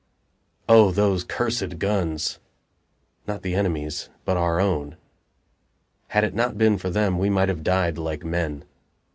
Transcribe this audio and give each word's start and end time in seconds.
O 0.67 0.89
those 0.89 1.23
cursed 1.23 1.77
guns! 1.77 2.39
not 3.27 3.43
the 3.43 3.53
enemy's, 3.53 4.09
but 4.25 4.35
our 4.35 4.59
own. 4.59 4.97
Had 6.07 6.23
it 6.23 6.33
not 6.33 6.57
been 6.57 6.79
for 6.79 6.89
them, 6.89 7.19
we 7.19 7.29
might 7.29 7.49
have 7.49 7.63
died 7.63 7.99
like 7.99 8.23
men. 8.25 8.65